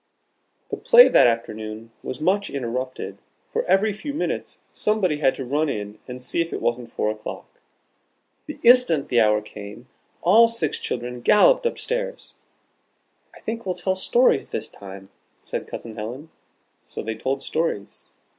The 0.71 0.77
play 0.77 1.09
that 1.09 1.27
afternoon 1.27 1.91
was 2.01 2.19
much 2.19 2.49
interrupted, 2.49 3.19
for 3.53 3.63
every 3.65 3.93
few 3.93 4.15
minutes 4.15 4.59
somebody 4.71 5.17
had 5.17 5.35
to 5.35 5.45
run 5.45 5.69
in 5.69 5.99
and 6.07 6.23
see 6.23 6.41
if 6.41 6.51
it 6.51 6.59
wasn't 6.59 6.91
four 6.91 7.11
o'clock. 7.11 7.61
The 8.47 8.57
instant 8.63 9.09
the 9.09 9.19
hour 9.21 9.43
came, 9.43 9.85
all 10.23 10.47
six 10.47 10.79
children 10.79 11.21
galloped 11.21 11.67
up 11.67 11.77
stairs. 11.77 12.37
"I 13.35 13.41
think 13.41 13.63
we'll 13.63 13.75
tell 13.75 13.95
stories 13.95 14.49
this 14.49 14.69
time," 14.69 15.11
said 15.39 15.67
Cousin 15.67 15.95
Helen. 15.95 16.31
So 16.87 17.03
they 17.03 17.13
told 17.13 17.43
stories. 17.43 18.09